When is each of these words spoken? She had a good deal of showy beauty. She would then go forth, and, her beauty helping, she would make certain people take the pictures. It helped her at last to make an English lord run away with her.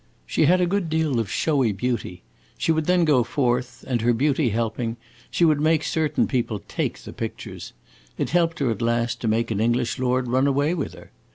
She 0.25 0.45
had 0.45 0.59
a 0.59 0.65
good 0.65 0.89
deal 0.89 1.19
of 1.19 1.29
showy 1.29 1.71
beauty. 1.73 2.23
She 2.57 2.71
would 2.71 2.87
then 2.87 3.05
go 3.05 3.23
forth, 3.23 3.85
and, 3.87 4.01
her 4.01 4.13
beauty 4.13 4.49
helping, 4.49 4.97
she 5.29 5.45
would 5.45 5.61
make 5.61 5.83
certain 5.83 6.25
people 6.25 6.57
take 6.67 6.97
the 6.97 7.13
pictures. 7.13 7.73
It 8.17 8.31
helped 8.31 8.57
her 8.57 8.71
at 8.71 8.81
last 8.81 9.21
to 9.21 9.27
make 9.27 9.51
an 9.51 9.59
English 9.61 9.99
lord 9.99 10.27
run 10.27 10.47
away 10.47 10.73
with 10.73 10.95
her. 10.95 11.11